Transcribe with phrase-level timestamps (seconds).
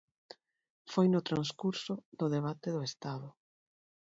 [0.91, 3.29] Foi no transcurso do Debate do estado.